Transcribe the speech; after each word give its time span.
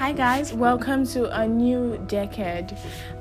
Hi, 0.00 0.12
guys, 0.12 0.54
welcome 0.54 1.06
to 1.08 1.28
a 1.38 1.46
new 1.46 2.02
decade. 2.08 2.74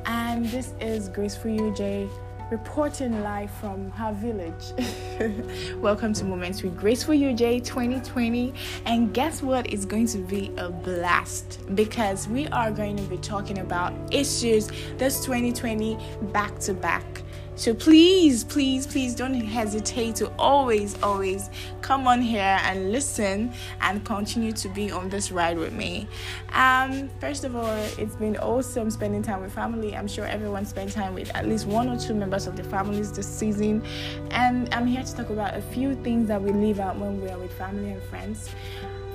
And 0.06 0.46
this 0.46 0.74
is 0.80 1.10
Grace 1.10 1.36
for 1.36 1.50
Jay, 1.76 2.08
reporting 2.50 3.22
live 3.22 3.52
from 3.52 3.92
her 3.92 4.14
village. 4.14 5.76
welcome 5.82 6.14
to 6.14 6.24
Moments 6.24 6.64
with 6.64 6.78
Grace 6.78 7.04
for 7.04 7.14
Jay 7.14 7.60
2020. 7.60 8.54
And 8.86 9.14
guess 9.14 9.44
what? 9.44 9.74
It's 9.74 9.84
going 9.84 10.08
to 10.08 10.20
be 10.20 10.54
a 10.56 10.70
blast 10.70 11.60
because 11.76 12.30
we 12.30 12.48
are 12.48 12.72
going 12.72 12.96
to 12.96 13.04
be 13.04 13.18
talking 13.18 13.58
about 13.58 13.92
issues 14.10 14.70
this 14.96 15.20
2020 15.26 15.98
back 16.32 16.60
to 16.60 16.74
back. 16.74 17.24
So 17.60 17.74
please, 17.74 18.46
please, 18.46 18.88
please 18.88 19.14
don't 19.14 19.34
hesitate 19.34 20.16
to 20.16 20.32
always, 20.40 20.96
always 21.04 21.50
come 21.82 22.08
on 22.08 22.22
here 22.22 22.58
and 22.62 22.94
listen 22.94 23.52
and 23.82 24.06
continue 24.06 24.54
to 24.54 24.70
be 24.70 24.92
on 24.92 25.10
this 25.10 25.30
ride 25.30 25.58
with 25.58 25.74
me. 25.74 26.08
Um, 26.54 27.10
first 27.20 27.44
of 27.44 27.58
all, 27.58 27.76
it's 27.98 28.16
been 28.16 28.38
awesome 28.38 28.90
spending 28.90 29.22
time 29.22 29.42
with 29.42 29.52
family. 29.52 29.94
I'm 29.94 30.08
sure 30.08 30.24
everyone 30.24 30.66
spent 30.66 30.94
time 30.94 31.14
with 31.14 31.36
at 31.36 31.50
least 31.50 31.66
one 31.68 31.90
or 31.90 32.00
two 32.00 32.14
members 32.14 32.48
of 32.48 32.56
the 32.56 32.64
families 32.64 33.12
this 33.12 33.28
season. 33.28 33.84
And 34.32 34.74
I'm 34.74 34.88
here 34.88 35.04
to 35.04 35.16
talk 35.18 35.30
about 35.30 35.54
a 35.54 35.62
few 35.62 35.96
things 35.96 36.30
that 36.30 36.42
we 36.42 36.54
leave 36.54 36.80
out 36.80 36.96
when 36.96 37.22
we 37.22 37.28
are 37.28 37.38
with 37.38 37.52
family 37.58 37.92
and 37.92 38.02
friends. 38.04 38.50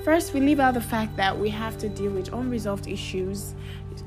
First, 0.05 0.35
we 0.35 0.39
leave 0.39 0.59
out 0.59 0.75
the 0.75 0.81
fact 0.81 1.17
that 1.17 1.35
we 1.35 1.49
have 1.49 1.79
to 1.79 1.89
deal 1.89 2.11
with 2.11 2.31
unresolved 2.31 2.85
issues. 2.85 3.55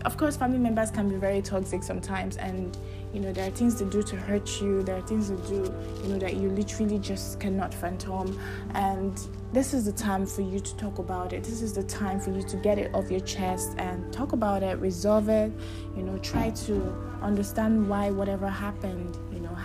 Of 0.04 0.16
course, 0.16 0.36
family 0.36 0.60
members 0.60 0.92
can 0.92 1.08
be 1.08 1.16
very 1.16 1.42
toxic 1.42 1.82
sometimes, 1.82 2.36
and 2.36 2.78
you 3.12 3.18
know, 3.18 3.32
there 3.32 3.48
are 3.48 3.50
things 3.50 3.74
to 3.76 3.84
do 3.84 4.04
to 4.04 4.14
hurt 4.14 4.60
you, 4.60 4.84
there 4.84 4.98
are 4.98 5.06
things 5.08 5.28
to 5.28 5.36
do, 5.48 5.74
you 6.04 6.08
know, 6.12 6.18
that 6.20 6.36
you 6.36 6.50
literally 6.50 7.00
just 7.00 7.40
cannot 7.40 7.74
phantom. 7.74 8.38
And 8.74 9.20
this 9.52 9.74
is 9.74 9.86
the 9.86 9.92
time 9.92 10.24
for 10.24 10.42
you 10.42 10.60
to 10.60 10.76
talk 10.76 11.00
about 11.00 11.32
it. 11.32 11.42
This 11.42 11.62
is 11.62 11.72
the 11.72 11.82
time 11.82 12.20
for 12.20 12.30
you 12.30 12.42
to 12.44 12.56
get 12.58 12.78
it 12.78 12.94
off 12.94 13.10
your 13.10 13.18
chest 13.18 13.74
and 13.78 14.12
talk 14.12 14.32
about 14.32 14.62
it, 14.62 14.78
resolve 14.78 15.28
it, 15.28 15.50
you 15.96 16.04
know, 16.04 16.16
try 16.18 16.50
to 16.50 16.94
understand 17.22 17.88
why 17.88 18.10
whatever 18.12 18.46
happened, 18.46 19.16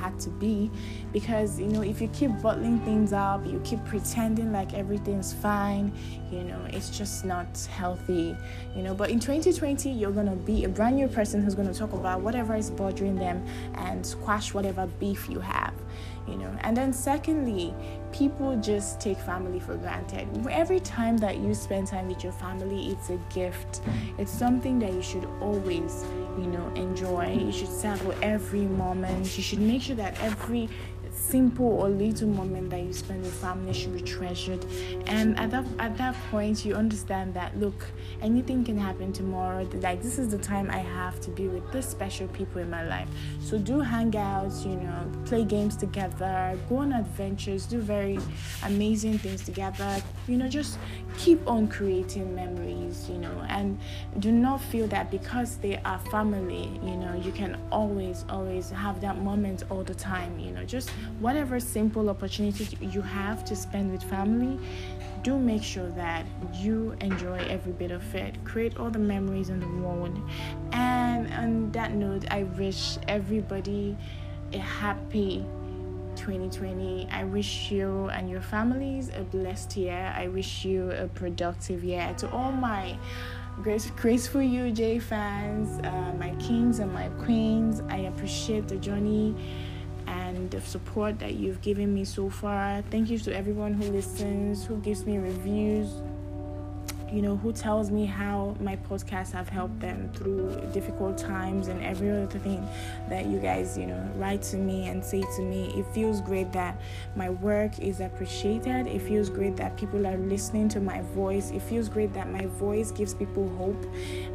had 0.03 0.19
to 0.21 0.29
be. 0.29 0.69
Because, 1.11 1.59
you 1.59 1.67
know, 1.67 1.81
if 1.81 2.01
you 2.01 2.07
keep 2.09 2.31
bottling 2.41 2.79
things 2.81 3.13
up, 3.13 3.45
you 3.45 3.61
keep 3.63 3.83
pretending 3.85 4.51
like 4.51 4.73
everything's 4.73 5.33
fine, 5.33 5.93
you 6.31 6.43
know, 6.43 6.59
it's 6.69 6.89
just 6.89 7.25
not 7.25 7.57
healthy, 7.71 8.35
you 8.75 8.83
know. 8.83 8.93
But 8.93 9.09
in 9.09 9.19
2020, 9.19 9.89
you're 9.91 10.11
to 10.27 10.35
be 10.35 10.65
a 10.65 10.69
brand 10.69 10.95
new 10.95 11.07
person 11.07 11.41
who's 11.41 11.55
to 11.71 11.77
talk 11.77 11.93
about 11.93 12.21
whatever 12.21 12.55
is 12.55 12.69
bothering 12.69 13.15
them 13.15 13.45
and 13.75 14.05
squash 14.05 14.53
whatever 14.53 14.87
beef 14.99 15.29
you 15.29 15.39
have 15.39 15.73
you 16.27 16.35
know 16.37 16.55
and 16.61 16.75
then 16.75 16.93
secondly 16.93 17.73
people 18.11 18.55
just 18.57 18.99
take 19.01 19.17
family 19.17 19.59
for 19.59 19.75
granted 19.75 20.27
every 20.49 20.79
time 20.79 21.17
that 21.17 21.37
you 21.37 21.53
spend 21.53 21.87
time 21.87 22.07
with 22.07 22.23
your 22.23 22.31
family 22.33 22.91
it's 22.91 23.09
a 23.09 23.19
gift 23.33 23.81
it's 24.17 24.31
something 24.31 24.79
that 24.79 24.93
you 24.93 25.01
should 25.01 25.25
always 25.41 26.05
you 26.37 26.47
know 26.47 26.71
enjoy. 26.75 27.33
You 27.33 27.51
should 27.51 27.69
savor 27.69 28.15
every 28.21 28.61
moment. 28.61 29.37
You 29.37 29.43
should 29.43 29.59
make 29.59 29.83
sure 29.83 29.95
that 29.95 30.19
every 30.21 30.69
simple 31.23 31.65
or 31.65 31.89
little 31.89 32.27
moment 32.27 32.69
that 32.69 32.81
you 32.81 32.93
spend 32.93 33.21
with 33.21 33.33
family 33.33 33.73
should 33.73 33.93
be 33.93 34.01
treasured. 34.01 34.65
And 35.07 35.39
at 35.39 35.51
that 35.51 35.65
at 35.79 35.97
that 35.97 36.15
point, 36.29 36.65
you 36.65 36.75
understand 36.75 37.33
that 37.33 37.57
look, 37.59 37.85
anything 38.21 38.63
can 38.63 38.77
happen 38.77 39.13
tomorrow. 39.13 39.67
Like 39.73 40.01
this 40.01 40.19
is 40.19 40.29
the 40.29 40.37
time 40.37 40.69
I 40.69 40.79
have 40.79 41.19
to 41.21 41.31
be 41.31 41.47
with 41.47 41.71
this 41.71 41.87
special 41.89 42.27
people 42.29 42.61
in 42.61 42.69
my 42.69 42.85
life. 42.87 43.07
So 43.41 43.57
do 43.57 43.81
hangouts, 43.81 44.65
you 44.65 44.75
know, 44.75 45.11
play 45.25 45.43
games 45.45 45.75
together, 45.75 46.57
go 46.69 46.77
on 46.77 46.93
adventures, 46.93 47.65
do 47.65 47.79
very 47.79 48.19
amazing 48.63 49.17
things 49.17 49.43
together. 49.43 50.01
You 50.27 50.37
know, 50.37 50.47
just 50.47 50.77
keep 51.17 51.45
on 51.47 51.67
creating 51.67 52.35
memories. 52.35 53.09
You 53.09 53.17
know, 53.17 53.45
and 53.49 53.79
do 54.19 54.31
not 54.31 54.61
feel 54.61 54.87
that 54.87 55.09
because 55.09 55.57
they 55.57 55.77
are 55.85 55.99
family, 56.11 56.69
you 56.83 56.97
know, 56.97 57.13
you 57.15 57.31
can 57.31 57.57
always 57.71 58.25
always 58.29 58.69
have 58.69 59.01
that 59.01 59.17
moment 59.17 59.63
all 59.69 59.83
the 59.83 59.95
time. 59.95 60.37
You 60.39 60.51
know, 60.51 60.63
just 60.63 60.91
whatever 61.19 61.59
simple 61.59 62.09
opportunity 62.09 62.77
you 62.81 63.01
have 63.01 63.43
to 63.45 63.55
spend 63.55 63.91
with 63.91 64.03
family, 64.03 64.59
do 65.23 65.37
make 65.37 65.63
sure 65.63 65.89
that 65.91 66.25
you 66.53 66.95
enjoy 66.99 67.37
every 67.49 67.71
bit 67.71 67.91
of 67.91 68.13
it. 68.13 68.43
Create 68.43 68.77
all 68.77 68.89
the 68.89 68.99
memories 68.99 69.49
in 69.49 69.59
the 69.59 69.67
world. 69.67 70.19
And 70.73 71.33
on 71.33 71.71
that 71.71 71.93
note, 71.93 72.25
I 72.29 72.43
wish 72.43 72.97
everybody 73.07 73.97
a 74.51 74.59
happy 74.59 75.45
2020. 76.15 77.07
I 77.09 77.23
wish 77.23 77.71
you 77.71 78.09
and 78.09 78.29
your 78.29 78.41
families 78.41 79.09
a 79.15 79.23
blessed 79.23 79.77
year. 79.77 80.13
I 80.15 80.27
wish 80.27 80.65
you 80.65 80.91
a 80.91 81.07
productive 81.07 81.83
year. 81.83 82.13
To 82.17 82.29
all 82.31 82.51
my 82.51 82.97
Grace, 83.61 83.91
Graceful 83.91 84.41
You 84.41 84.71
J 84.71 84.99
fans, 84.99 85.79
uh, 85.85 86.13
my 86.19 86.31
kings 86.35 86.79
and 86.79 86.91
my 86.91 87.07
queens, 87.23 87.81
I 87.89 87.97
appreciate 87.97 88.67
the 88.67 88.77
journey 88.77 89.35
the 90.53 90.61
support 90.61 91.19
that 91.19 91.33
you've 91.33 91.61
given 91.61 91.93
me 91.93 92.05
so 92.05 92.29
far. 92.29 92.83
Thank 92.91 93.09
you 93.09 93.17
to 93.19 93.35
everyone 93.35 93.73
who 93.73 93.91
listens, 93.91 94.65
who 94.65 94.77
gives 94.77 95.05
me 95.05 95.17
reviews, 95.17 96.01
you 97.13 97.21
know, 97.21 97.37
who 97.37 97.53
tells 97.53 97.91
me 97.91 98.05
how 98.05 98.55
my 98.59 98.75
podcasts 98.75 99.31
have 99.31 99.47
helped 99.47 99.79
them 99.79 100.09
through 100.15 100.49
difficult 100.73 101.15
times 101.15 101.67
and 101.67 101.83
every 101.83 102.09
other 102.09 102.39
thing 102.39 102.67
that 103.07 103.27
you 103.27 103.37
guys, 103.37 103.77
you 103.77 103.85
know, 103.85 104.11
write 104.15 104.41
to 104.41 104.57
me 104.57 104.87
and 104.87 105.05
say 105.05 105.21
to 105.35 105.41
me. 105.43 105.71
It 105.77 105.85
feels 105.93 106.21
great 106.21 106.51
that 106.53 106.81
my 107.15 107.29
work 107.29 107.77
is 107.79 107.99
appreciated. 107.99 108.87
It 108.87 108.99
feels 108.99 109.29
great 109.29 109.55
that 109.57 109.77
people 109.77 110.07
are 110.07 110.17
listening 110.17 110.69
to 110.69 110.79
my 110.79 111.01
voice. 111.01 111.51
It 111.51 111.61
feels 111.61 111.87
great 111.87 112.13
that 112.15 112.31
my 112.31 112.47
voice 112.47 112.89
gives 112.89 113.13
people 113.13 113.47
hope 113.57 113.85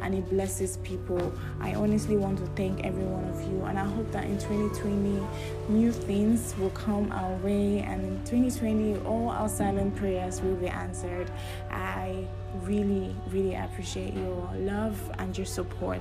and 0.01 0.15
it 0.15 0.29
blesses 0.29 0.77
people. 0.77 1.33
I 1.59 1.75
honestly 1.75 2.15
want 2.15 2.37
to 2.37 2.45
thank 2.55 2.85
every 2.85 3.03
one 3.03 3.25
of 3.25 3.41
you 3.51 3.61
and 3.65 3.77
I 3.77 3.83
hope 3.83 4.09
that 4.13 4.23
in 4.23 4.37
2020 4.39 5.21
new 5.67 5.91
things 5.91 6.55
will 6.57 6.69
come 6.69 7.11
our 7.11 7.35
way 7.37 7.79
and 7.79 8.05
in 8.05 8.17
2020 8.23 9.05
all 9.05 9.29
our 9.29 9.49
silent 9.49 9.97
prayers 9.97 10.41
will 10.41 10.55
be 10.55 10.67
answered. 10.67 11.29
I 11.69 12.25
really, 12.63 13.15
really 13.29 13.55
appreciate 13.55 14.13
your 14.13 14.49
love 14.55 14.97
and 15.19 15.37
your 15.37 15.45
support. 15.45 15.99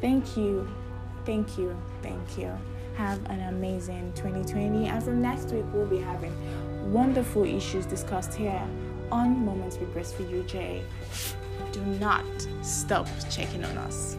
Thank 0.00 0.36
you, 0.36 0.68
thank 1.24 1.58
you, 1.58 1.76
thank 2.02 2.38
you. 2.38 2.56
Have 2.96 3.24
an 3.30 3.40
amazing 3.48 4.12
2020. 4.14 4.86
And 4.86 5.02
from 5.02 5.20
next 5.20 5.50
week, 5.50 5.64
we'll 5.72 5.86
be 5.86 5.98
having 5.98 6.32
wonderful 6.92 7.44
issues 7.44 7.84
discussed 7.86 8.34
here 8.34 8.62
on 9.12 9.44
Moments 9.44 9.78
with 9.78 9.92
for 9.94 10.22
UJ. 10.22 10.82
Do 11.72 11.80
not 12.00 12.24
stop 12.62 13.06
checking 13.30 13.64
on 13.64 13.76
us. 13.78 14.16